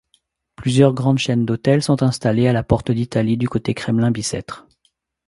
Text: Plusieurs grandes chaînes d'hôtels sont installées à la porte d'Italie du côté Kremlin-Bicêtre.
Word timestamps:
Plusieurs 0.55 0.95
grandes 0.95 1.19
chaînes 1.19 1.45
d'hôtels 1.45 1.83
sont 1.83 2.01
installées 2.01 2.47
à 2.47 2.53
la 2.53 2.63
porte 2.63 2.89
d'Italie 2.89 3.37
du 3.37 3.47
côté 3.47 3.75
Kremlin-Bicêtre. 3.75 4.65